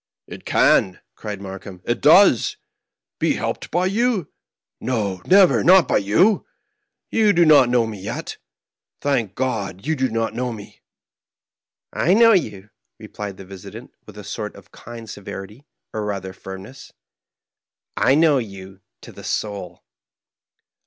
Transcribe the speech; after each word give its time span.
"It 0.35 0.45
can," 0.45 0.99
cried 1.13 1.41
Markheim;" 1.43 1.79
it 1.85 2.01
does! 2.01 2.57
Be 3.19 3.33
helped 3.35 3.69
by 3.69 3.85
you? 3.85 4.31
No, 4.79 5.21
never; 5.27 5.63
not 5.63 5.87
by 5.87 5.97
you 5.97 6.27
1 6.31 6.43
You 7.11 7.33
do 7.33 7.45
Jiot 7.45 7.69
know 7.69 7.85
me 7.85 7.99
yet; 8.01 8.37
thank 8.99 9.35
God, 9.35 9.85
you 9.85 9.95
do 9.95 10.09
not 10.09 10.33
know 10.33 10.51
me 10.53 10.81
I 11.93 12.01
""I 12.09 12.13
know 12.15 12.33
you," 12.33 12.71
replied 12.97 13.37
the 13.37 13.45
visitant, 13.45 13.93
with 14.07 14.17
a 14.17 14.23
sort 14.23 14.55
of 14.55 14.71
kind 14.71 15.07
severity, 15.07 15.67
or 15.93 16.03
rather, 16.03 16.33
firmness;" 16.33 16.91
I 17.95 18.15
know 18.15 18.39
you 18.39 18.81
to 19.01 19.11
the 19.11 19.23
soul." 19.23 19.83